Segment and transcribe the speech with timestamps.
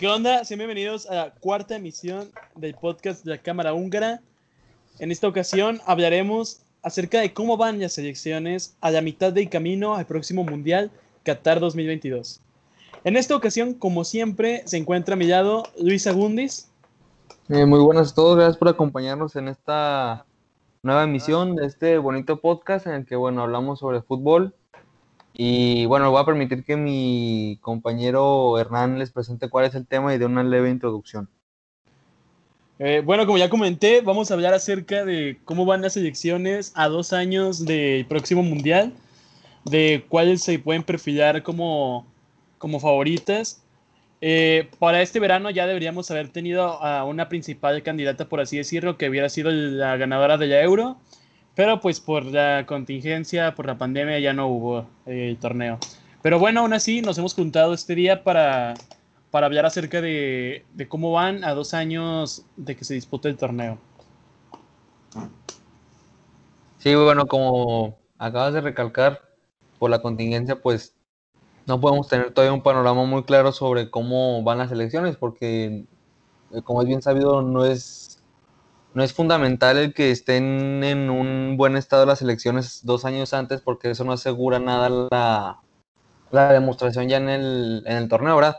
[0.00, 0.42] ¿Qué onda?
[0.46, 4.22] Sean bienvenidos a la cuarta emisión del podcast de la Cámara Húngara.
[4.98, 9.96] En esta ocasión hablaremos acerca de cómo van las elecciones a la mitad del camino
[9.96, 10.90] al próximo Mundial
[11.22, 12.40] Qatar 2022.
[13.04, 16.70] En esta ocasión, como siempre, se encuentra a mi lado Luis Agundis.
[17.50, 20.24] Eh, muy buenas a todos, gracias por acompañarnos en esta
[20.82, 24.54] nueva emisión de este bonito podcast en el que, bueno, hablamos sobre fútbol.
[25.42, 30.14] Y bueno, voy a permitir que mi compañero Hernán les presente cuál es el tema
[30.14, 31.30] y dé una leve introducción.
[32.78, 36.88] Eh, bueno, como ya comenté, vamos a hablar acerca de cómo van las elecciones a
[36.88, 38.92] dos años del próximo mundial,
[39.64, 42.06] de cuáles se pueden perfilar como,
[42.58, 43.62] como favoritas.
[44.20, 48.98] Eh, para este verano ya deberíamos haber tenido a una principal candidata, por así decirlo,
[48.98, 50.98] que hubiera sido la ganadora de la Euro,
[51.54, 55.78] pero pues por la contingencia, por la pandemia ya no hubo eh, el torneo.
[56.22, 58.74] Pero bueno, aún así nos hemos juntado este día para,
[59.30, 63.36] para hablar acerca de, de cómo van a dos años de que se dispute el
[63.36, 63.78] torneo.
[66.78, 69.30] Sí, bueno, como acabas de recalcar,
[69.80, 70.94] por la contingencia, pues
[71.66, 75.86] no podemos tener todavía un panorama muy claro sobre cómo van las elecciones, porque
[76.52, 78.09] eh, como es bien sabido, no es
[78.94, 83.60] no es fundamental el que estén en un buen estado las elecciones dos años antes,
[83.60, 85.60] porque eso no asegura nada la,
[86.30, 88.56] la demostración ya en el, en el torneo, ¿verdad?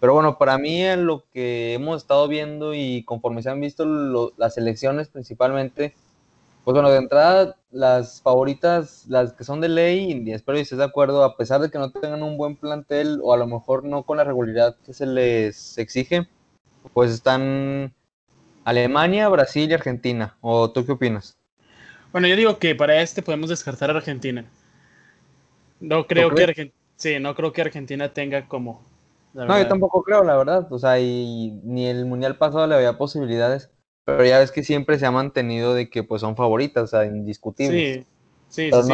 [0.00, 4.32] Pero bueno, para mí en lo que hemos estado viendo y conforme se han visto
[4.36, 5.94] las elecciones principalmente,
[6.64, 10.78] pues bueno, de entrada las favoritas, las que son de ley, y espero que estés
[10.78, 13.84] de acuerdo, a pesar de que no tengan un buen plantel o a lo mejor
[13.84, 16.28] no con la regularidad que se les exige,
[16.92, 17.92] pues están
[18.68, 20.36] Alemania, Brasil y Argentina.
[20.42, 21.38] ¿O tú qué opinas?
[22.12, 24.44] Bueno, yo digo que para este podemos descartar a Argentina.
[25.80, 28.82] No creo que Argentina, sí, no creo que Argentina tenga como.
[29.32, 30.70] No, yo tampoco creo, la verdad.
[30.70, 33.70] O sea, y ni el mundial pasado le había posibilidades.
[34.04, 37.06] Pero ya ves que siempre se ha mantenido de que pues son favoritas, o sea,
[37.06, 38.04] indiscutibles.
[38.50, 38.92] Sí, sí, sí.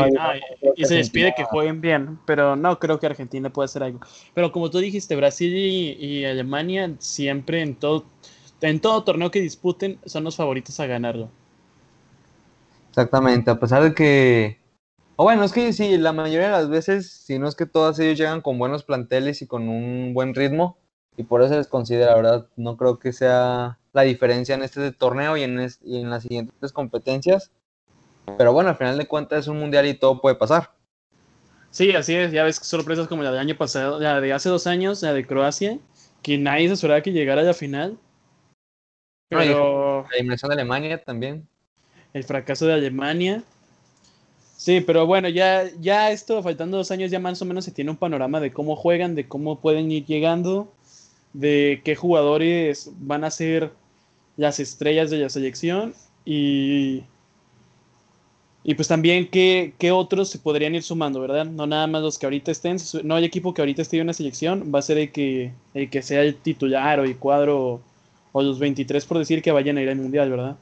[0.76, 3.98] y, se despide que jueguen bien, pero no creo que Argentina pueda hacer algo.
[4.34, 8.04] Pero como tú dijiste, Brasil y Alemania siempre en todo
[8.68, 11.28] en todo torneo que disputen son los favoritos a ganarlo.
[12.90, 14.58] Exactamente, a pesar de que,
[15.16, 17.98] o bueno, es que sí, la mayoría de las veces, si no es que todas
[17.98, 20.78] ellos llegan con buenos planteles y con un buen ritmo,
[21.16, 22.48] y por eso les considera, ¿verdad?
[22.56, 26.72] No creo que sea la diferencia en este torneo y en, y en las siguientes
[26.72, 27.52] competencias.
[28.38, 30.72] Pero bueno, al final de cuentas es un mundial y todo puede pasar.
[31.70, 32.32] Sí, así es.
[32.32, 35.26] Ya ves sorpresas como la del año pasado, la de hace dos años, la de
[35.26, 35.78] Croacia,
[36.22, 37.98] que nadie se esperaba que llegara a la final.
[39.28, 40.06] Pero...
[40.10, 41.46] La eliminación de Alemania también.
[42.12, 43.42] El fracaso de Alemania.
[44.56, 47.90] Sí, pero bueno, ya, ya esto, faltando dos años, ya más o menos se tiene
[47.90, 50.72] un panorama de cómo juegan, de cómo pueden ir llegando,
[51.32, 53.72] de qué jugadores van a ser
[54.36, 57.02] las estrellas de la selección y,
[58.62, 61.44] y pues también qué, qué, otros se podrían ir sumando, ¿verdad?
[61.44, 64.14] No nada más los que ahorita estén, no hay equipo que ahorita esté en una
[64.14, 67.82] selección, va a ser el que, el que sea el titular o el cuadro
[68.36, 70.56] o los 23 por decir que vayan a ir al mundial, ¿verdad?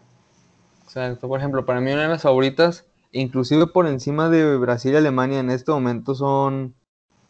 [0.84, 4.96] Exacto, por ejemplo, para mí una de las favoritas, inclusive por encima de Brasil y
[4.96, 6.74] Alemania en este momento son,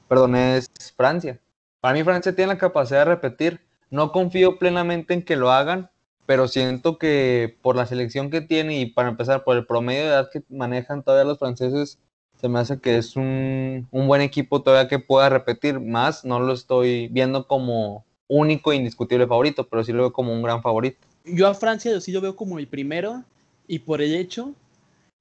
[0.09, 1.41] perdón, es Francia.
[1.81, 3.61] Para mí Francia tiene la capacidad de repetir.
[3.89, 5.91] No confío plenamente en que lo hagan,
[6.27, 10.09] pero siento que por la selección que tiene y para empezar por el promedio de
[10.09, 12.01] edad que manejan todavía los franceses,
[12.35, 16.25] se me hace que es un, un buen equipo todavía que pueda repetir más.
[16.25, 20.43] No lo estoy viendo como único e indiscutible favorito, pero sí lo veo como un
[20.43, 20.99] gran favorito.
[21.25, 23.25] Yo a Francia sí lo veo como el primero
[23.67, 24.55] y por el hecho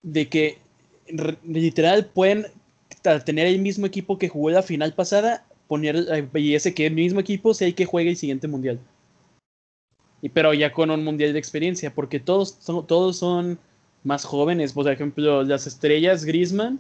[0.02, 0.58] de que
[1.44, 2.48] literal pueden
[3.26, 6.94] tener el mismo equipo que jugó la final pasada, poner eh, y ese que el
[6.94, 8.80] mismo equipo sea el que juegue el siguiente mundial.
[10.22, 13.60] Y pero ya con un mundial de experiencia, porque todos son, todos son
[14.04, 14.74] más jóvenes.
[14.74, 16.80] Por ejemplo, las estrellas Griezmann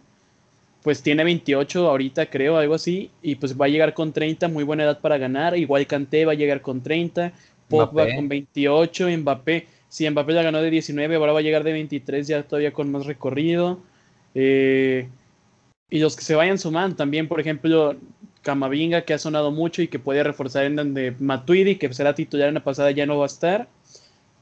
[0.84, 4.64] pues tiene 28 ahorita, creo, algo así, y pues va a llegar con 30, muy
[4.64, 5.58] buena edad para ganar.
[5.58, 7.32] Igual Kanté va a llegar con 30,
[7.70, 11.73] Pogba con 28, Mbappé, si Mbappé ya ganó de 19, ahora va a llegar de
[11.73, 13.79] 23, ya todavía con más recorrido.
[14.34, 15.09] Eh,
[15.90, 17.97] y los que se vayan sumando también, por ejemplo,
[18.41, 22.47] Camavinga, que ha sonado mucho y que puede reforzar en donde Matuidi, que será titular
[22.47, 23.67] en la pasada, ya no va a estar.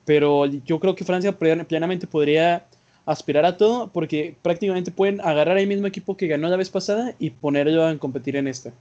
[0.05, 2.65] Pero yo creo que Francia plenamente podría
[3.09, 7.15] aspirar a todo porque prácticamente pueden agarrar el mismo equipo que ganó la vez pasada
[7.17, 8.71] y ponerlo a competir en este.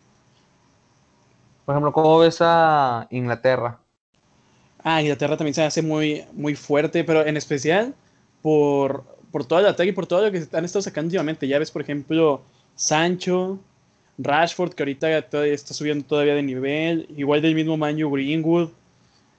[1.65, 3.79] Por ejemplo, ¿cómo ves a Inglaterra?
[4.83, 7.95] Ah, Inglaterra también se hace muy, muy fuerte, pero en especial
[8.43, 9.05] por,
[9.47, 11.49] todo el ataque y por todo lo que han estado sacando últimamente.
[11.49, 12.43] Ya ves, por ejemplo,
[12.75, 13.59] Sancho,
[14.19, 18.69] Rashford, que ahorita está subiendo todavía de nivel, igual del mismo Manu Greenwood.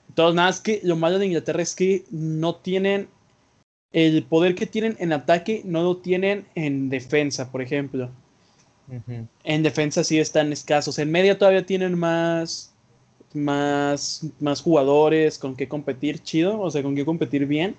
[0.10, 3.08] Entonces, nada, es que lo malo de Inglaterra es que no tienen
[3.92, 8.10] el poder que tienen en ataque, no lo tienen en defensa, por ejemplo.
[9.44, 10.98] En defensa sí están escasos.
[11.00, 12.74] En media todavía tienen más,
[13.34, 17.76] más, más jugadores con que competir chido, o sea, con que competir bien.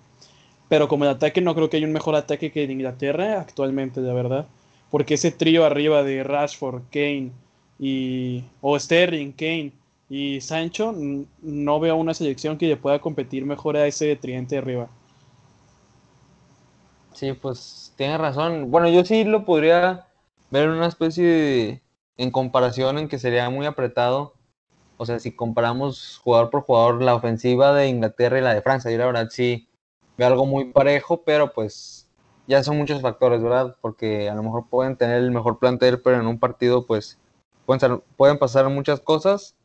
[0.69, 4.01] Pero como el ataque no creo que haya un mejor ataque que en Inglaterra actualmente,
[4.01, 4.47] la verdad.
[4.91, 7.33] Porque ese trío arriba de Rashford, Kane
[7.79, 8.45] y...
[8.61, 9.73] o Sterling, Kane
[10.09, 10.95] y Sancho,
[11.43, 14.89] no veo una selección que le pueda competir mejor a ese triente arriba.
[17.15, 18.71] Sí, pues tiene razón.
[18.71, 20.07] Bueno, yo sí lo podría
[20.51, 21.83] ver una especie de...
[22.17, 24.35] en comparación en que sería muy apretado.
[24.97, 28.91] O sea, si comparamos jugador por jugador la ofensiva de Inglaterra y la de Francia,
[28.91, 29.67] yo la verdad sí
[30.25, 32.09] algo muy parejo, pero pues
[32.47, 33.77] ya son muchos factores, ¿verdad?
[33.81, 37.19] Porque a lo mejor pueden tener el mejor plantel, pero en un partido pues
[37.67, 39.57] pueden, pueden pasar muchas cosas.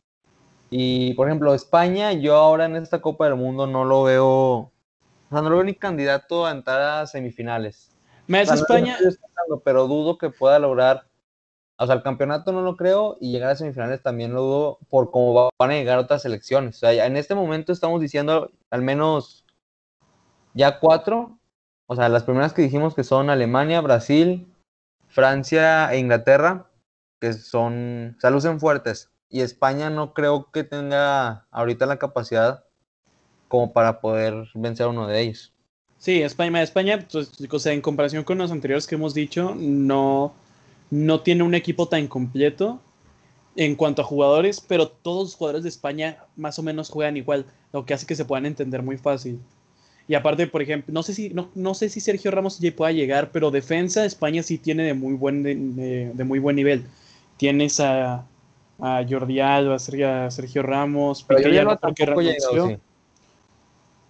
[0.70, 4.72] Y por ejemplo, España, yo ahora en esta Copa del Mundo no lo veo,
[5.30, 7.96] lo veo ni candidato a entrar a semifinales.
[8.26, 8.96] Me España.
[9.64, 11.06] pero dudo que pueda lograr,
[11.78, 15.10] o sea, el campeonato no lo creo y llegar a semifinales también lo dudo por
[15.10, 16.76] cómo van a llegar otras selecciones.
[16.76, 19.44] O sea, en este momento estamos diciendo al menos
[20.54, 21.38] ya cuatro,
[21.86, 24.52] o sea, las primeras que dijimos que son Alemania, Brasil,
[25.06, 26.70] Francia e Inglaterra,
[27.20, 29.10] que son, o sea, lucen fuertes.
[29.28, 32.65] Y España no creo que tenga ahorita la capacidad
[33.48, 35.52] como para poder vencer a uno de ellos.
[35.98, 40.34] Sí, España, España, pues, o sea, en comparación con los anteriores que hemos dicho, no,
[40.90, 42.80] no tiene un equipo tan completo
[43.56, 47.46] en cuanto a jugadores, pero todos los jugadores de España más o menos juegan igual,
[47.72, 49.40] lo que hace que se puedan entender muy fácil.
[50.08, 52.92] Y aparte, por ejemplo, no sé si, no, no sé si Sergio Ramos ya pueda
[52.92, 56.84] llegar, pero defensa España sí tiene de muy buen, de, muy buen nivel.
[57.38, 58.24] Tienes a,
[58.78, 59.78] a Jordi Alba, a
[60.30, 61.76] Sergio, Ramos, pero ya no
[62.20, 62.78] llegado,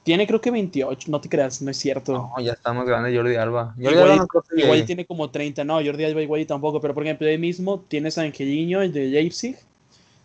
[0.07, 2.13] Tiene creo que 28, no te creas, no es cierto.
[2.13, 3.75] No, ya está más grande Jordi Alba.
[3.77, 7.81] igual, tiene como 30, no, Jordi Alba igual y tampoco, pero por ejemplo, ahí mismo
[7.89, 9.57] tienes a Angeliño, el de Leipzig,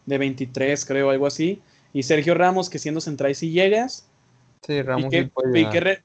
[0.06, 1.63] de 23 creo, algo así.
[1.94, 4.07] Y Sergio Ramos, que siendo central si llegas,
[4.68, 5.12] Sí, Ramos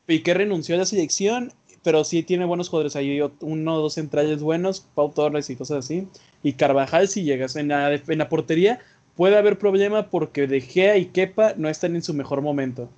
[0.06, 1.52] Piqué, renunció a la selección,
[1.82, 5.84] pero sí tiene buenos jugadores ahí, uno o dos centrales buenos, Pau Torres y cosas
[5.84, 6.08] así.
[6.42, 8.80] Y Carvajal, si llegas en la, en la portería,
[9.16, 12.88] puede haber problema porque De Gea y Kepa no están en su mejor momento.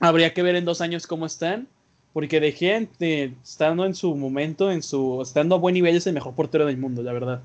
[0.00, 1.68] Habría que ver en dos años cómo están,
[2.12, 6.06] porque De Gea, eh, estando en su momento, en su, estando a buen nivel, es
[6.06, 7.42] el mejor portero del mundo, la verdad.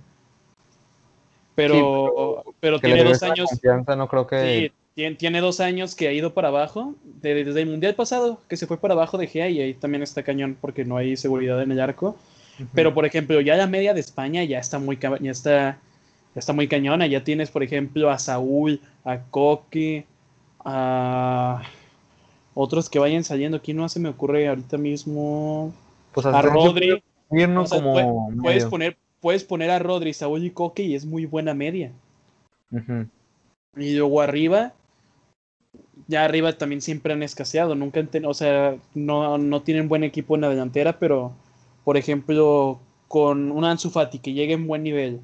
[1.56, 3.50] Pero, pero, tiene dos años.
[3.64, 8.42] no creo que tiene, dos años que ha ido para abajo, desde el Mundial pasado,
[8.48, 11.16] que se fue para abajo de Gea y ahí también está cañón porque no hay
[11.16, 12.18] seguridad en el arco.
[12.74, 15.80] Pero, por ejemplo, ya la media de España ya está muy, ya está,
[16.36, 17.08] ya está muy cañona.
[17.08, 20.06] Ya tienes, por ejemplo, a Saúl, a Coque,
[20.64, 21.64] a
[22.54, 23.58] otros que vayan saliendo.
[23.58, 25.74] Aquí no se me ocurre ahorita mismo.
[26.14, 27.02] Pues a Rodri.
[28.42, 31.92] puedes, poner, puedes poner a Rodri, Saúl y Coque y es muy buena media.
[33.78, 34.74] Y luego arriba,
[36.08, 40.36] ya arriba también siempre han escaseado, nunca han o sea, no, no, tienen buen equipo
[40.36, 41.32] en la delantera, pero
[41.84, 45.22] por ejemplo, con un Ansu Fati que llegue en buen nivel,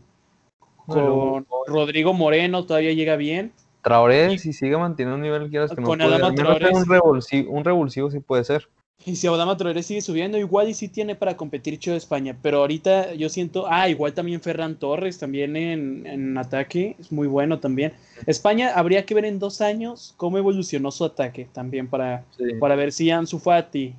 [0.86, 3.52] con Rodrigo Moreno todavía llega bien.
[3.88, 8.20] Traoré, si sigue manteniendo un nivel quieras que no puede, un revulsivo, un revulsivo sí
[8.20, 8.68] puede ser.
[9.06, 12.38] Y si Adama Traoré sigue subiendo, igual y sí tiene para competir Chido de España.
[12.42, 17.60] Pero ahorita yo siento, ah, igual también Ferran Torres, también en, ataque, es muy bueno
[17.60, 17.94] también.
[18.26, 22.26] España habría que ver en dos años cómo evolucionó su ataque también para,
[22.60, 23.96] para ver si Ansu Fati,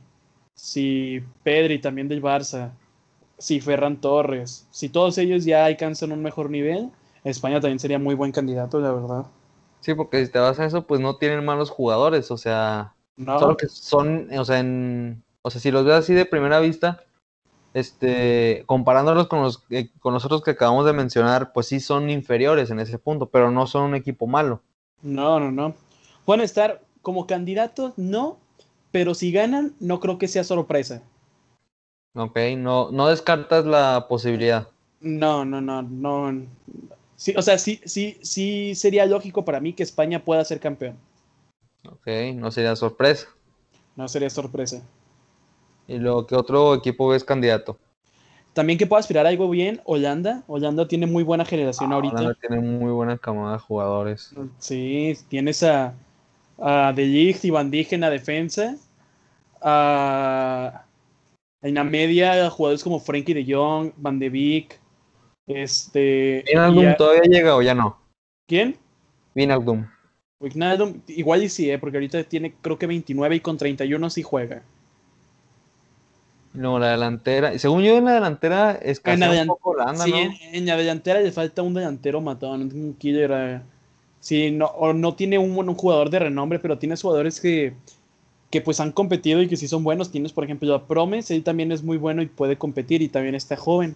[0.54, 2.73] si Pedri también del Barça,
[3.38, 6.90] si Ferran Torres, si todos ellos ya alcanzan un mejor nivel,
[7.25, 9.26] España también sería muy buen candidato, la verdad.
[9.81, 12.95] Sí, porque si te vas a eso, pues no tienen malos jugadores, o sea,
[13.25, 17.03] Solo que son, o sea, en, o sea, si los ves así de primera vista,
[17.75, 22.11] este, comparándolos con los, eh, con los otros que acabamos de mencionar, pues sí son
[22.11, 24.63] inferiores en ese punto, pero no son un equipo malo.
[25.03, 25.75] No, no, no.
[26.25, 28.39] Pueden estar como candidatos, no,
[28.93, 31.03] pero si ganan, no creo que sea sorpresa.
[32.15, 34.69] Ok, no, no descartas la posibilidad.
[35.01, 36.47] No, no, no, no.
[37.19, 40.97] Sí, o sea, sí, sí, sí sería lógico para mí que España pueda ser campeón.
[41.85, 42.07] Ok,
[42.37, 43.27] no sería sorpresa.
[43.97, 44.83] No sería sorpresa.
[45.89, 47.77] ¿Y lo que otro equipo es candidato?
[48.53, 50.45] También que pueda aspirar a algo bien, Holanda.
[50.47, 52.15] Holanda tiene muy buena generación ah, ahorita.
[52.15, 54.33] Holanda tiene muy buena camada de jugadores.
[54.59, 55.95] Sí, tienes a,
[56.61, 58.77] a De Ligt y Van Dijk en la defensa.
[61.63, 64.81] en la media, jugadores como Frankie de Jong, Van de Beek,
[65.49, 66.45] Este.
[66.47, 67.99] ¿Vinaldum todavía llega o ya no?
[68.47, 68.76] ¿Quién?
[69.35, 69.87] Vinaldum.
[70.40, 71.78] Wijnaldum, igual y sí, ¿eh?
[71.78, 74.62] porque ahorita tiene creo que 29 y con 31 sí juega.
[76.55, 77.59] No, la delantera.
[77.59, 80.17] Según yo, en la delantera En la un poco Holanda, sí, ¿no?
[80.17, 83.31] en, en la delantera le falta un delantero matón, un killer.
[83.33, 83.61] eh.
[84.21, 87.75] Sí, no, o no tiene un, buen jugador de renombre, pero tiene jugadores que,
[88.50, 90.11] que pues han competido y que sí son buenos.
[90.11, 93.35] Tienes, por ejemplo, a Promes, él también es muy bueno y puede competir y también
[93.35, 93.95] está joven.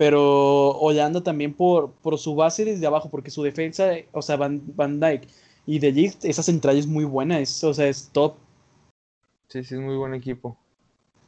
[0.00, 4.62] Pero Holanda también por, por su base desde abajo, porque su defensa, o sea, Van,
[4.74, 5.28] Van Dijk
[5.66, 8.36] y De Ligt, esa central es muy buena, es, o sea, es top.
[9.48, 10.56] Sí, sí, es muy buen equipo.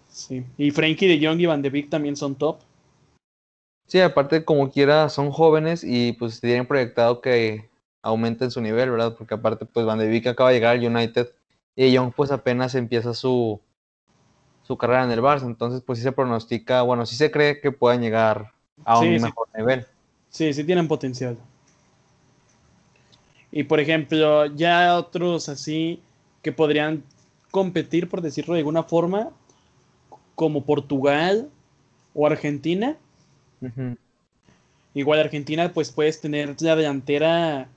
[0.08, 0.46] Sí.
[0.56, 2.60] Y Frankie de Jong y Van de Beek también son top.
[3.88, 7.68] Sí, aparte, como quiera, son jóvenes y pues tienen proyectado que
[8.00, 9.16] aumenten su nivel, ¿verdad?
[9.18, 11.28] Porque aparte, pues Van de Beek acaba de llegar al United
[11.76, 13.60] y De Jong pues apenas empieza su,
[14.62, 15.44] su carrera en el Barça.
[15.44, 19.18] Entonces, pues sí se pronostica, bueno, sí se cree que puedan llegar a un Sí,
[19.18, 19.32] sí.
[19.32, 19.86] mejor nivel.
[20.30, 21.38] Sí, sí tienen potencial.
[23.50, 26.00] Y por ejemplo, ya otros así
[26.42, 27.04] que podrían
[27.50, 29.30] competir, por decirlo de alguna forma,
[30.34, 31.50] como Portugal
[32.14, 32.96] o Argentina.
[34.94, 37.68] Igual Argentina, pues puedes tener la delantera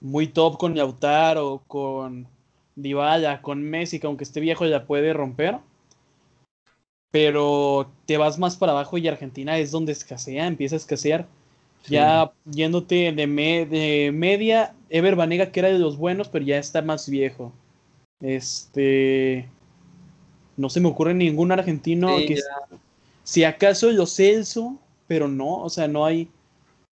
[0.00, 2.28] muy top con Lautaro, con
[2.76, 5.58] Dybala, con Messi, que aunque esté viejo ya puede romper.
[7.18, 11.26] Pero te vas más para abajo y Argentina es donde escasea, empieza a escasear.
[11.84, 11.94] Sí.
[11.94, 16.58] Ya yéndote de, me- de media, Ever Banega, que era de los buenos, pero ya
[16.58, 17.54] está más viejo.
[18.20, 19.48] Este.
[20.58, 22.34] No se me ocurre ningún argentino Sí, que.
[22.36, 22.42] ya.
[23.24, 26.28] Si acaso los Celso, pero no, o sea, no hay.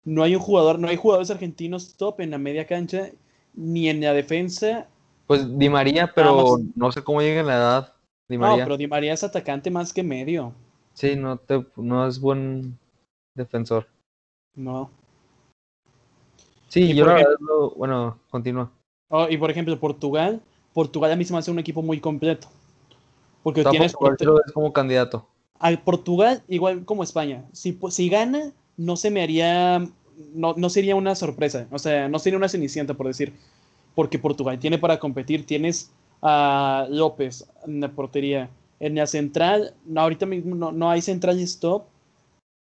[0.06, 3.10] No hay un jugador, no hay jugadores argentinos top en la media cancha,
[3.56, 4.86] ni en la defensa.
[5.26, 7.94] Pues Di María, pero no sé cómo llega en la edad.
[8.30, 10.54] Di No, pero Di María es atacante más que medio.
[10.94, 12.78] Sí, no, te, no es buen
[13.36, 13.88] defensor.
[14.56, 14.90] No.
[16.70, 18.72] Sí, yo por la ejemplo- verdad, lo- bueno, continúa.
[19.10, 20.42] Oh, y por ejemplo, Portugal.
[20.74, 22.48] Portugal a mí se me hace un equipo muy completo.
[23.44, 25.28] Porque sea, tienes Portugal ves como candidato.
[25.60, 27.44] al Portugal, igual como España.
[27.52, 29.80] Si, si gana, no se me haría.
[30.34, 31.68] No, no sería una sorpresa.
[31.72, 33.34] O sea, no sería una cenicienta, por decir.
[33.96, 35.46] Porque Portugal tiene para competir.
[35.46, 38.50] Tienes a López en la portería.
[38.80, 41.84] En la central, no, ahorita mismo no, no hay centrales top.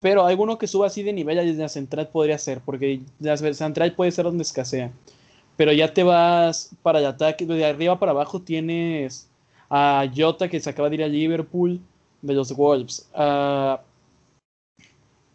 [0.01, 2.61] Pero alguno que suba así de nivel en la central podría ser.
[2.63, 4.91] Porque la central puede ser donde escasea.
[5.57, 7.45] Pero ya te vas para el ataque.
[7.45, 9.27] De arriba para abajo tienes
[9.69, 11.79] a Jota que se acaba de ir a Liverpool
[12.21, 13.09] de los Wolves.
[13.15, 13.81] A,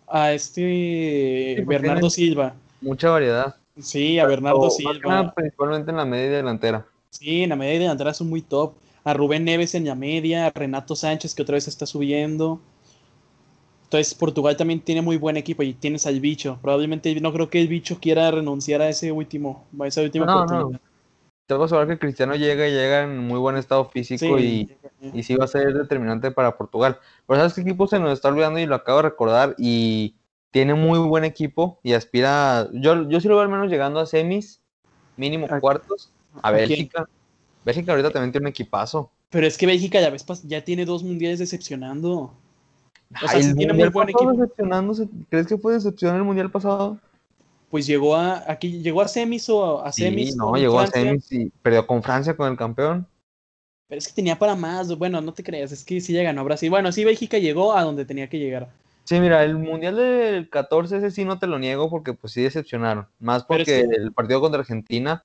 [0.06, 2.54] a este Sí, Bernardo Silva.
[2.80, 3.56] Mucha variedad.
[3.78, 5.32] Sí, a Bernardo nada, Silva.
[5.34, 6.86] principalmente en la media delantera.
[7.10, 8.74] Sí, en la media y delantera son muy top.
[9.04, 12.60] A Rubén Neves en la media, a Renato Sánchez que otra vez está subiendo.
[13.84, 16.58] Entonces Portugal también tiene muy buen equipo y tienes al bicho.
[16.62, 20.44] Probablemente no creo que el bicho quiera renunciar a ese último, a esa última No,
[20.46, 20.70] no.
[20.70, 20.80] oportunidad.
[21.46, 24.44] Te vas a ver que Cristiano llega y llega en muy buen estado físico Sí.
[24.68, 24.72] y,
[25.12, 27.00] y sí va a ser determinante para Portugal.
[27.26, 29.54] Pero ¿sabes qué equipo se nos está olvidando y lo acabo de recordar?
[29.58, 30.16] Y
[30.52, 34.06] tiene muy buen equipo y aspira, yo, yo sí lo veo al menos llegando a
[34.06, 34.62] semis,
[35.16, 36.50] mínimo ¿A- cuartos, a?
[36.50, 37.08] Bélgica.
[37.64, 39.10] Bélgica ahorita también tiene un equipazo.
[39.30, 42.12] Pero es que Bélgica ya, ves, ya tiene dos mundiales decepcionando.
[42.18, 42.32] O
[43.20, 44.32] sea, Ay, sí el tiene muy buen equipo.
[45.28, 46.98] ¿Crees que fue decepción el mundial pasado?
[47.70, 51.00] Pues llegó a aquí llegó a semis o a Sí, semis no, con llegó Francia,
[51.00, 53.06] a semis y perdió con Francia, con el campeón.
[53.88, 54.96] pero es que tenía para más.
[54.96, 56.70] Bueno, no te creas, es que sí ya ganó Brasil.
[56.70, 58.68] Bueno, sí Bélgica llegó a donde tenía que llegar.
[59.04, 62.42] Sí, mira, el mundial del 14 ese sí no te lo niego porque pues sí
[62.42, 63.06] decepcionaron.
[63.18, 65.24] Más es porque que- el partido contra Argentina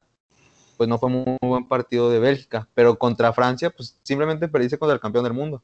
[0.75, 4.94] pues no fue muy buen partido de Bélgica, pero contra Francia pues simplemente perdiste contra
[4.96, 5.62] el campeón del mundo.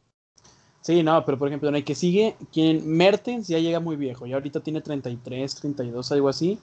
[0.81, 4.25] Sí, no, pero por ejemplo, en el que sigue, quien Mertens ya llega muy viejo,
[4.25, 6.57] ya ahorita tiene 33, 32, algo así.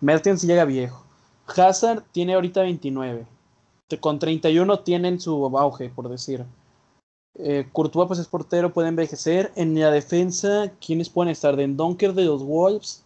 [0.00, 1.04] Mertens llega viejo.
[1.46, 3.24] Hazard tiene ahorita 29.
[3.88, 6.44] Te- Con 31 tienen su auge, por decir.
[7.34, 9.52] Eh, Courtois pues es portero, puede envejecer.
[9.54, 11.54] En la defensa, ¿quiénes pueden estar?
[11.56, 13.04] Den Donker de los Wolves.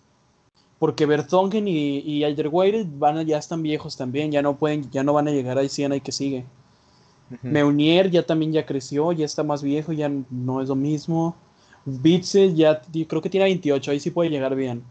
[0.78, 5.14] Porque Bertongen y, y Alderweireld van ya están viejos también, ya no pueden, ya no
[5.14, 6.45] van a llegar al 100 hay que sigue.
[7.42, 11.35] Meunier ya también ya creció, ya está más viejo, ya no es lo mismo.
[11.85, 14.83] Bitzel ya creo que tiene 28, ahí sí puede llegar bien.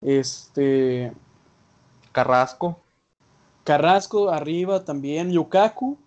[0.00, 1.12] Este
[2.12, 2.80] Carrasco.
[3.64, 5.98] Carrasco arriba también, Lukaku.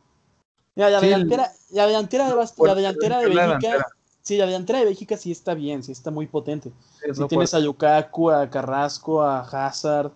[0.76, 3.86] Mira, la Sí, el- delantera, la delantera de, la delantera Bélgica,
[4.22, 6.72] sí, la delantera de Bélgica sí está bien, sí está muy potente.
[7.02, 10.12] Si lo tienes a Lukaku, a Carrasco, a Hazard,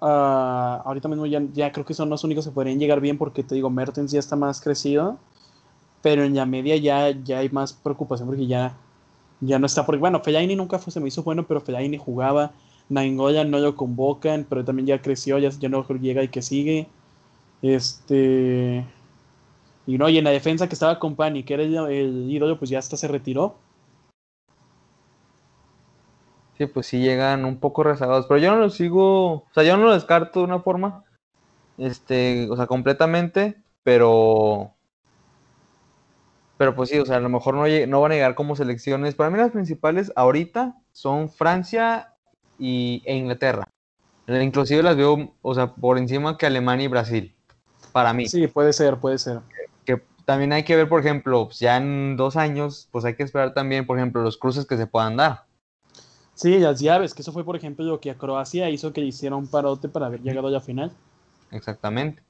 [0.00, 3.42] a- ahorita mismo ya, ya creo que son los únicos que podrían llegar bien porque
[3.44, 5.18] te digo, Mertens ya está más crecido,
[6.02, 8.76] pero en la media ya, ya hay más preocupación porque ya
[9.40, 12.52] ya no está, porque bueno, Fellaini nunca fue, se me hizo bueno, pero Fellaini jugaba,
[12.88, 16.88] Nainggoya no lo convocan, pero también ya creció, ya, ya no llega y que sigue.
[17.62, 18.84] Este.
[19.86, 22.70] Y no, y en la defensa que estaba con Pani, que era el, ídolo, pues
[22.70, 23.56] ya hasta se retiró.
[26.60, 29.78] Sí, pues sí llegan un poco rezagados, pero yo no lo sigo, o sea, yo
[29.78, 31.04] no lo descarto de una forma,
[31.78, 34.74] este, o sea, completamente, pero,
[36.58, 39.14] pero pues sí, o sea, a lo mejor no, no van a llegar como selecciones.
[39.14, 42.12] Para mí las principales ahorita son Francia
[42.58, 43.66] y, e Inglaterra.
[44.28, 47.34] Inclusive las veo, o sea, por encima que Alemania y Brasil,
[47.90, 48.28] para mí.
[48.28, 49.38] Sí, puede ser, puede ser.
[49.86, 53.54] Que también hay que ver, por ejemplo, ya en dos años, pues hay que esperar
[53.54, 55.48] también, por ejemplo, los cruces que se puedan dar.
[56.40, 59.08] Sí, las llaves, que eso fue, por ejemplo, lo que a Croacia hizo que le
[59.08, 60.90] hiciera un parote para haber llegado a la final.
[61.50, 62.22] Exactamente.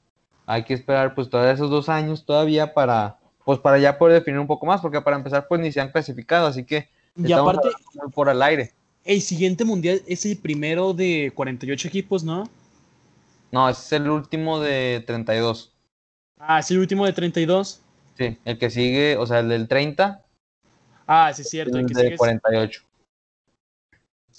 [0.45, 4.41] Hay que esperar, pues, todos esos dos años todavía para, pues, para ya poder definir
[4.41, 7.69] un poco más, porque para empezar, pues, ni se han clasificado, así que y aparte,
[8.13, 8.73] por al aire.
[9.05, 12.49] El siguiente mundial es el primero de 48 equipos, ¿no?
[13.49, 15.71] No, es el último de 32.
[16.37, 17.79] Ah, es el último de 32.
[18.17, 20.21] Sí, el que sigue, o sea, el del 30.
[21.07, 21.77] Ah, sí, es cierto.
[21.77, 22.90] El, que de 48.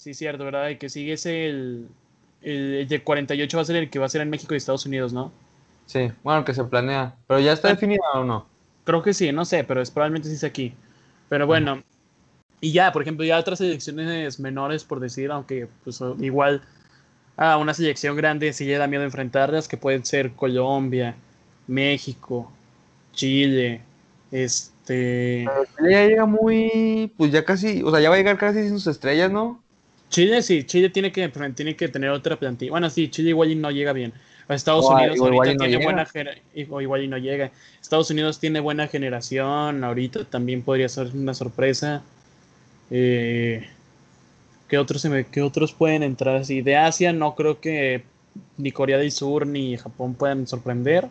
[0.02, 0.68] Sí, cierto, ¿verdad?
[0.68, 1.86] El que sigue es el,
[2.42, 4.84] el, de 48 va a ser el que va a ser en México y Estados
[4.84, 5.30] Unidos, ¿no?
[5.86, 7.14] Sí, bueno, que se planea.
[7.28, 8.44] ¿Pero ya está ah, definido o no?
[8.82, 10.74] Creo que sí, no sé, pero es, probablemente sí es aquí.
[11.28, 11.84] Pero bueno,
[12.60, 16.62] y ya, por ejemplo, ya otras selecciones menores, por decir, aunque pues igual
[17.36, 21.14] a una selección grande sí le da miedo enfrentarlas, que pueden ser Colombia,
[21.68, 22.50] México,
[23.12, 23.82] Chile,
[24.32, 25.46] este...
[25.76, 28.70] Chile ya llega muy, pues ya casi, o sea, ya va a llegar casi sin
[28.70, 29.62] sus estrellas, ¿no?
[30.12, 31.26] Chile sí, Chile tiene que,
[31.56, 32.70] tiene que tener otra plantilla.
[32.70, 34.12] Bueno, sí, Chile igual y no llega bien.
[34.46, 36.06] Estados Unidos ahorita tiene buena
[36.54, 37.50] igual y no llega.
[37.80, 42.02] Estados Unidos tiene buena generación, ahorita también podría ser una sorpresa.
[42.90, 43.66] Eh,
[44.68, 46.60] ¿qué, otros se me, ¿Qué otros pueden entrar así?
[46.60, 48.04] De Asia no creo que
[48.58, 51.08] ni Corea del Sur ni Japón puedan sorprender.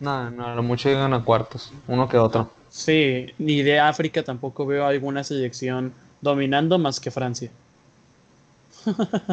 [0.00, 2.52] No, no, a lo mucho llegan a cuartos, uno que otro.
[2.68, 7.50] Sí, ni de África tampoco veo alguna selección dominando más que Francia.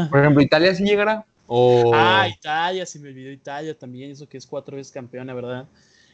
[0.10, 1.26] Por ejemplo, ¿Italia sí llegará?
[1.48, 1.92] O...
[1.94, 5.68] Ah, Italia, se me olvidó Italia también, eso que es cuatro veces campeona, ¿verdad?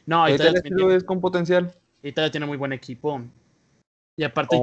[0.05, 1.73] No, Italia, Italia es con potencial.
[2.01, 3.21] Italia tiene muy buen equipo.
[4.15, 4.59] Y aparte,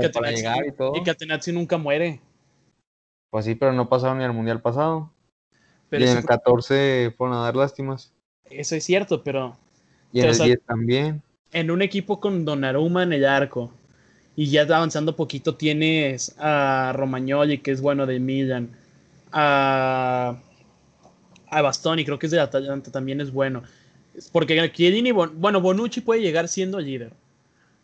[1.05, 2.21] Catenazzi nunca muere.
[3.31, 5.11] Pues sí, pero no pasaron ni al mundial pasado.
[5.91, 8.13] y en el 14 fueron a dar lástimas.
[8.45, 9.57] Eso es cierto, pero.
[10.13, 11.23] Y en el 10 también.
[11.53, 13.73] En un equipo con Donnarumma en el arco.
[14.37, 18.70] Y ya avanzando poquito tienes a Romagnoli, que es bueno de Milan.
[19.33, 20.37] A,
[21.49, 23.62] a Bastoni, creo que es de Atalanta, también es bueno.
[24.33, 27.12] Porque Chiellini, bueno, Bonucci puede llegar siendo líder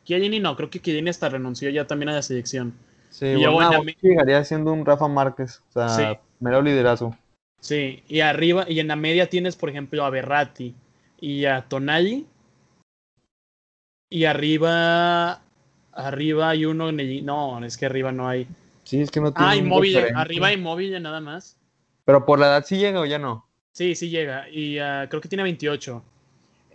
[0.05, 2.75] Chiellini no, creo que Chiellini hasta renunció ya también a la selección.
[3.11, 6.19] Sí, y bueno, llegaría siendo un Rafa Márquez, o sea, sí.
[6.39, 7.17] mero liderazgo.
[7.61, 10.75] Sí, y arriba, y en la media tienes, por ejemplo, a Berratti
[11.21, 12.27] y a Tonali.
[14.09, 15.43] Y arriba,
[16.07, 18.47] arriba hay uno, no, es que arriba no hay.
[18.85, 19.51] Sí, es que no tiene.
[19.51, 21.57] Ah, inmóvil, arriba inmóvil nada más.
[22.05, 23.47] Pero por la edad sí llega o ya no.
[23.73, 26.03] Sí, sí llega, y uh, creo que tiene 28.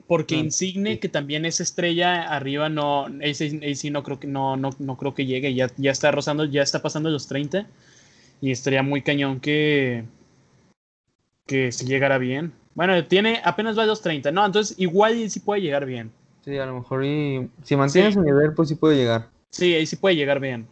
[0.07, 4.69] Porque Insigne, que también es estrella, arriba no, ese, sí no creo que no, no,
[4.77, 7.67] no creo que llegue, ya, ya está rozando, ya está pasando los 30
[8.41, 10.03] y estaría muy cañón que
[11.45, 12.53] que si llegara bien.
[12.73, 16.11] Bueno, tiene apenas va a los 30, no, entonces igual sí puede llegar bien.
[16.45, 19.29] Sí, a lo mejor y si mantiene su nivel, pues sí puede llegar.
[19.49, 20.67] Sí, ahí sí puede llegar bien.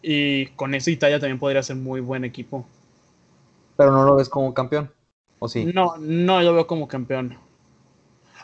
[0.00, 2.64] Y con eso Italia también podría ser muy buen equipo.
[3.76, 4.88] Pero no lo ves como campeón,
[5.40, 5.64] ¿o sí?
[5.74, 7.36] No, no lo veo como campeón.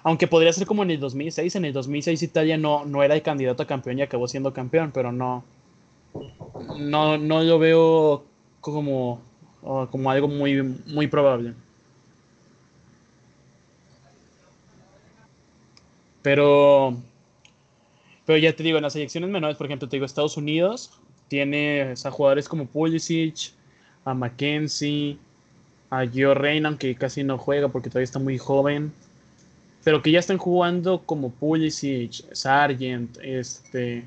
[0.02, 1.54] Aunque podría ser como en el 2006.
[1.54, 4.90] En el 2006 Italia no, no era el candidato a campeón y acabó siendo campeón,
[4.92, 5.44] pero no.
[6.78, 8.24] No, no lo veo
[8.60, 9.20] como,
[9.60, 11.54] como algo muy, muy probable.
[16.22, 16.96] Pero,
[18.24, 21.94] pero ya te digo, en las selecciones menores, por ejemplo, te digo, Estados Unidos tiene
[22.04, 23.52] a jugadores como Pulisic,
[24.04, 25.18] a Mackenzie,
[25.90, 28.92] a Gio Reina, aunque casi no juega porque todavía está muy joven
[29.84, 34.04] pero que ya están jugando como Pulisic, Sargent, este,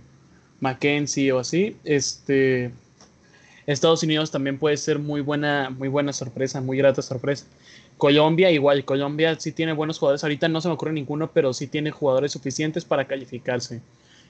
[0.59, 2.71] Mackenzie o así, este,
[3.65, 7.45] Estados Unidos también puede ser muy buena, muy buena sorpresa, muy grata sorpresa.
[7.97, 11.67] Colombia igual, Colombia sí tiene buenos jugadores, ahorita no se me ocurre ninguno, pero sí
[11.67, 13.81] tiene jugadores suficientes para calificarse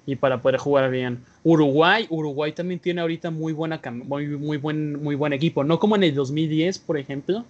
[0.06, 1.24] y para poder jugar bien.
[1.44, 5.96] Uruguay, Uruguay también tiene ahorita muy buena muy, muy buen muy buen equipo, no como
[5.96, 7.44] en el 2010, por ejemplo,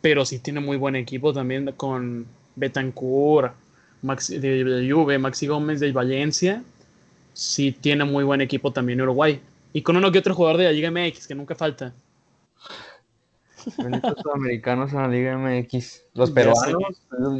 [0.00, 3.54] pero sí tiene muy buen equipo también con Betancourt,
[4.02, 6.62] Maxi, de, Juve, Maxi Gómez de Valencia,
[7.32, 9.40] sí tiene muy buen equipo también Uruguay.
[9.72, 11.92] Y con uno que otro jugador de la Liga MX, que nunca falta.
[13.76, 16.04] Bonitos sudamericanos en la Liga MX.
[16.14, 16.66] Los peruanos,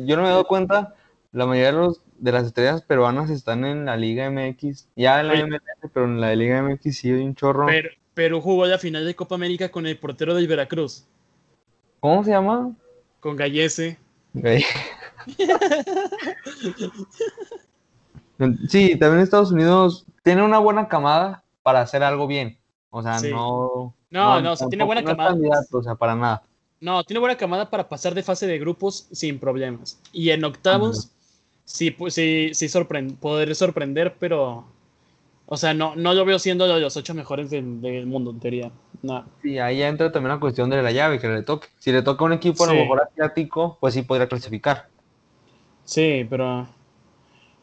[0.04, 0.94] yo no me he dado cuenta,
[1.32, 4.88] la mayoría de, los, de las estrellas peruanas están en la Liga MX.
[4.96, 7.66] Ya en la MLS, pero en la Liga MX sí hay un chorro.
[7.66, 11.04] Pero, Perú jugó la final de Copa América con el portero del Veracruz.
[12.00, 12.72] ¿Cómo se llama?
[13.18, 13.98] Con Gallese.
[18.68, 22.58] sí, también Estados Unidos tiene una buena camada para hacer algo bien.
[22.90, 23.94] O sea, no.
[24.14, 25.36] No, no, o sea, tiene buena camada.
[25.72, 26.44] o sea, para nada.
[26.80, 30.00] No, tiene buena camada para pasar de fase de grupos sin problemas.
[30.12, 31.10] Y en octavos,
[31.64, 32.68] sí, pues, sí, sí
[33.20, 34.66] poder sorprender, pero.
[35.46, 38.70] O sea, no, no lo veo siendo de los ocho mejores del, mundo, en teoría.
[39.02, 39.24] No.
[39.42, 41.66] Sí, ahí entra también la cuestión de la llave que le toque.
[41.80, 44.86] Si le toca un equipo a lo mejor asiático, pues sí podría clasificar.
[45.84, 46.68] Sí, pero.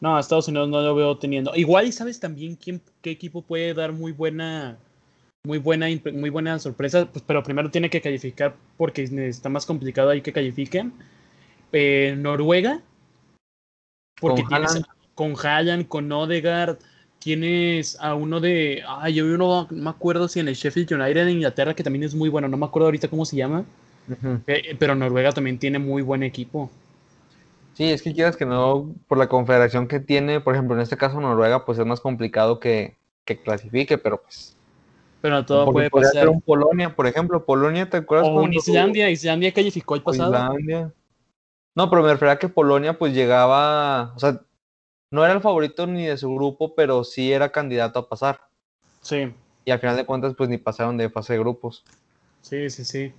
[0.00, 1.56] No, a Estados Unidos no lo veo teniendo.
[1.56, 4.78] Igual, ¿y sabes también quién, qué equipo puede dar muy buena
[5.44, 10.10] muy buena, muy buena sorpresa, pues, pero primero tiene que calificar porque está más complicado
[10.10, 10.92] ahí que califiquen.
[11.72, 12.80] Eh, Noruega,
[14.20, 14.82] porque con tienes
[15.14, 16.78] con Halland, con Odegaard,
[17.18, 21.24] tienes a uno de, ay, yo uno, no me acuerdo si en el Sheffield United
[21.24, 23.64] de Inglaterra, que también es muy bueno, no me acuerdo ahorita cómo se llama,
[24.46, 26.70] eh, pero Noruega también tiene muy buen equipo.
[27.74, 30.96] Sí, es que quieras que no, por la confederación que tiene, por ejemplo, en este
[30.96, 34.51] caso Noruega, pues es más complicado que, que clasifique, pero pues
[35.22, 36.12] pero todo puede pasar.
[36.12, 37.46] Ser un Polonia, por ejemplo.
[37.46, 38.28] Polonia, ¿te acuerdas?
[38.28, 40.32] O un Islandia, Islandia calificó el pasado.
[40.32, 40.92] Islandia.
[41.74, 44.40] No, pero me refería a que Polonia pues llegaba, o sea,
[45.10, 48.40] no era el favorito ni de su grupo, pero sí era candidato a pasar.
[49.00, 49.32] Sí.
[49.64, 51.84] Y al final de cuentas pues ni pasaron de fase de grupos.
[52.42, 53.12] Sí, sí, sí.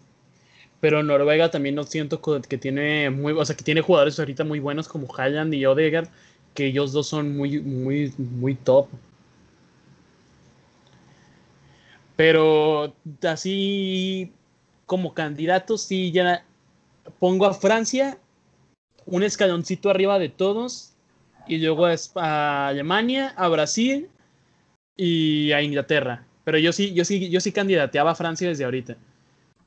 [0.81, 4.59] Pero Noruega también no siento que tiene muy, o sea, que tiene jugadores ahorita muy
[4.59, 6.09] buenos como Halland y Odegaard,
[6.53, 8.89] que ellos dos son muy, muy, muy top.
[12.15, 14.31] Pero así
[14.85, 16.45] como candidatos, sí, ya
[17.19, 18.17] pongo a Francia
[19.05, 20.93] un escaloncito arriba de todos
[21.47, 24.07] y luego a Alemania, a Brasil
[24.95, 26.25] y a Inglaterra.
[26.43, 28.97] Pero yo sí, yo sí, yo sí candidateaba a Francia desde ahorita.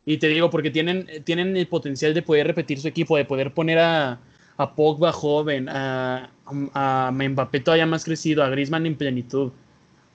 [0.04, 3.52] Y te digo, porque tienen, tienen el potencial de poder repetir su equipo, de poder
[3.52, 4.20] poner a,
[4.56, 6.30] a Pogba joven, a,
[6.74, 9.50] a, a Mbappé todavía más crecido, a Griezmann en plenitud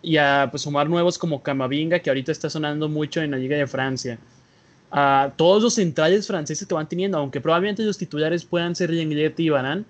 [0.01, 3.57] y a pues, sumar nuevos como Camavinga, que ahorita está sonando mucho en la Liga
[3.57, 4.19] de Francia.
[4.91, 9.39] A todos los centrales franceses que van teniendo, aunque probablemente los titulares puedan ser Lenglet
[9.39, 9.85] y Barán,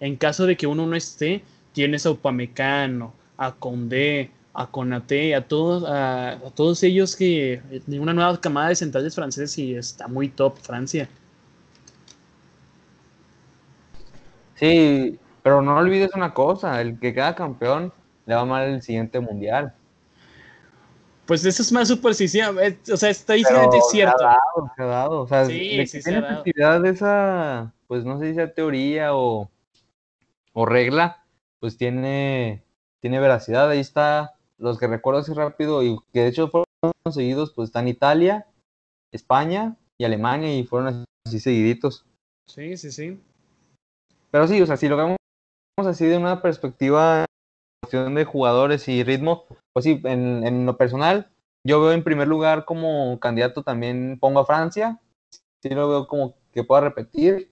[0.00, 5.46] en caso de que uno no esté, tienes a Upamecano, a Condé, a Conate, a
[5.46, 10.28] todos, a, todos ellos que tienen una nueva camada de centrales franceses y está muy
[10.28, 11.08] top Francia.
[14.56, 17.92] Sí, pero no olvides una cosa, el que queda campeón
[18.26, 19.74] le va mal el siguiente mundial.
[21.26, 22.56] Pues eso es más superstición,
[22.92, 24.18] o sea, estadísticamente es cierto.
[24.18, 25.20] Se ha dado, se ha dado.
[25.20, 29.48] O sea, sí, sí, tiene efectividad de esa, pues no sé si sea teoría o,
[30.52, 31.24] o regla,
[31.60, 32.64] pues tiene,
[33.00, 33.70] tiene veracidad.
[33.70, 36.66] Ahí está, los que recuerdo así rápido, y que de hecho fueron
[37.10, 38.46] seguidos, pues están Italia,
[39.12, 42.04] España y Alemania, y fueron así seguiditos.
[42.48, 43.22] Sí, sí, sí.
[44.32, 45.16] Pero sí, o sea, si lo vemos
[45.76, 47.24] así de una perspectiva
[47.90, 51.28] de jugadores y ritmo, pues sí, en, lo personal,
[51.64, 55.00] yo veo en primer lugar como candidato también pongo a Francia,
[55.62, 57.50] sí lo veo como que pueda repetir,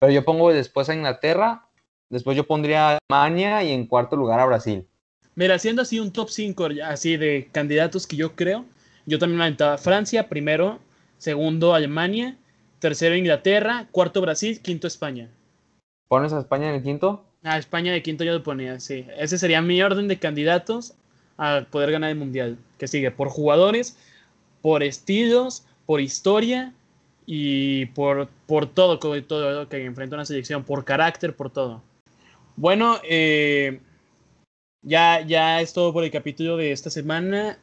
[0.00, 1.68] pero yo pongo después a Inglaterra,
[2.10, 4.86] después yo pondría a Alemania y en cuarto lugar a Brasil.
[5.34, 8.64] Mira, haciendo así un top 5 así de candidatos que yo creo,
[9.06, 10.80] yo también aventaba Francia primero,
[11.18, 12.36] segundo Alemania,
[12.80, 15.30] tercero Inglaterra, cuarto Brasil, quinto España.
[16.08, 17.27] ¿Pones a España en el quinto?
[17.44, 19.06] A España de quinto yo lo ponía, sí.
[19.16, 20.94] Ese sería mi orden de candidatos
[21.36, 22.58] a poder ganar el mundial.
[22.78, 23.96] Que sigue por jugadores,
[24.60, 26.74] por estilos, por historia
[27.26, 31.82] y por, por todo, todo lo que enfrenta una selección, por carácter, por todo.
[32.56, 33.80] Bueno, eh,
[34.82, 37.58] ya, ya es todo por el capítulo de esta semana.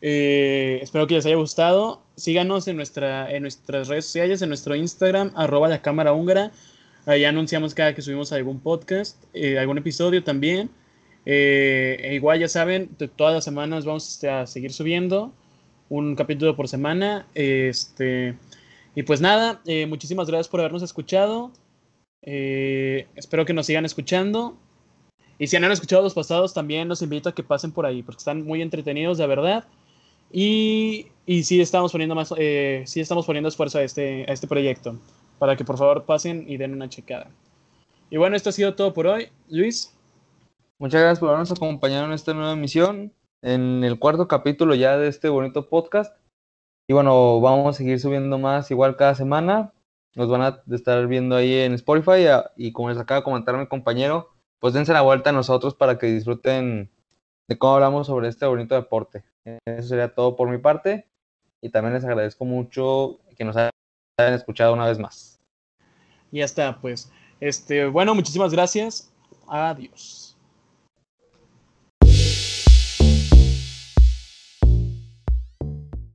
[0.00, 2.02] Eh, espero que les haya gustado.
[2.16, 6.50] Síganos en, nuestra, en nuestras redes sociales, en nuestro Instagram, arroba la cámara húngara.
[7.06, 10.70] Ahí anunciamos cada que subimos algún podcast, eh, algún episodio también.
[11.26, 15.32] Eh, e igual ya saben, todas las semanas vamos este, a seguir subiendo
[15.90, 17.26] un capítulo por semana.
[17.34, 18.38] Este,
[18.94, 21.52] y pues nada, eh, muchísimas gracias por habernos escuchado.
[22.22, 24.56] espero que nos sigan escuchando.
[25.38, 28.18] Y si han escuchado los pasados, también los invito a que pasen por ahí, porque
[28.18, 29.66] están muy entretenidos, de verdad.
[30.32, 34.98] Y, y sí estamos poniendo más, sí estamos poniendo esfuerzo a este, a este proyecto
[35.38, 37.28] para que por favor pasen y den una checada.
[38.10, 39.28] Y bueno, esto ha sido todo por hoy.
[39.48, 39.94] Luis.
[40.78, 43.12] Muchas gracias por habernos acompañado en esta nueva emisión.
[43.42, 46.16] en el cuarto capítulo ya de este bonito podcast.
[46.88, 49.72] Y bueno, vamos a seguir subiendo más igual cada semana.
[50.14, 53.66] Nos van a estar viendo ahí en Spotify y como les acaba de comentar mi
[53.66, 56.90] compañero, pues dense la vuelta a nosotros para que disfruten
[57.48, 59.24] de cómo hablamos sobre este bonito deporte.
[59.66, 61.06] Eso sería todo por mi parte
[61.60, 63.56] y también les agradezco mucho que nos
[64.16, 65.40] hayan escuchado una vez más.
[66.30, 67.10] Ya está, pues.
[67.40, 69.12] Este, bueno, muchísimas gracias.
[69.48, 70.23] Adiós.